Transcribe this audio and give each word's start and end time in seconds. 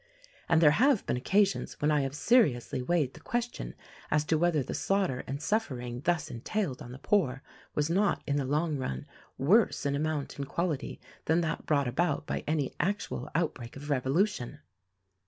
And 0.49 0.61
there 0.61 0.71
have 0.83 1.05
been 1.05 1.15
occasions 1.15 1.79
when 1.79 1.91
I 1.91 2.01
have 2.01 2.15
seriously 2.15 2.81
weighed 2.81 3.13
the 3.13 3.19
question 3.19 3.75
as 4.09 4.25
to 4.25 4.37
whether 4.39 4.63
the 4.63 4.73
slaughter 4.73 5.23
and 5.27 5.39
suffering 5.39 6.01
thus 6.05 6.31
entailed 6.31 6.81
on 6.81 6.91
the 6.91 6.97
poor 6.97 7.43
was 7.75 7.87
not 7.87 8.23
in 8.25 8.37
the 8.37 8.45
long 8.45 8.77
run 8.77 9.05
worse 9.37 9.85
in 9.85 9.93
amount 9.95 10.39
and 10.39 10.47
quality 10.49 10.99
than 11.25 11.41
that 11.41 11.67
brought 11.67 11.87
about 11.87 12.25
by 12.25 12.43
any 12.47 12.73
actual 12.79 13.29
outbreak 13.35 13.75
of 13.75 13.91
revolution." 13.91 14.61